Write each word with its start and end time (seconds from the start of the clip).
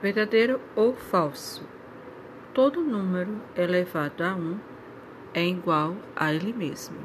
Verdadeiro 0.00 0.60
ou 0.76 0.94
falso? 0.94 1.66
Todo 2.54 2.80
número 2.80 3.40
elevado 3.56 4.22
a 4.22 4.32
1 4.32 4.60
é 5.34 5.44
igual 5.44 5.96
a 6.14 6.32
ele 6.32 6.52
mesmo. 6.52 6.96